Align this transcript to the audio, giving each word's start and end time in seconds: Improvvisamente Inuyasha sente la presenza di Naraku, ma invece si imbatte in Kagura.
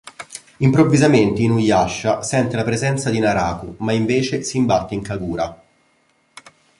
Improvvisamente 0.57 1.43
Inuyasha 1.43 2.23
sente 2.23 2.55
la 2.55 2.63
presenza 2.63 3.11
di 3.11 3.19
Naraku, 3.19 3.75
ma 3.81 3.91
invece 3.91 4.41
si 4.41 4.57
imbatte 4.57 4.95
in 4.95 5.03
Kagura. 5.03 5.61